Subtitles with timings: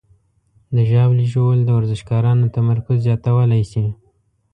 [0.75, 3.85] د ژاولې ژوول د ورزشکارانو تمرکز زیاتولی شي.